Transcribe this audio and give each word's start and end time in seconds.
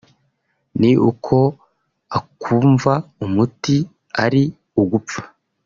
ni 0.79 0.91
uko 1.09 1.37
akumva 2.19 2.93
umuti 3.25 3.77
ari 4.23 4.43
ugupfa 4.81 5.21